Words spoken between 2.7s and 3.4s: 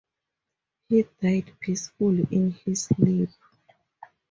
sleep.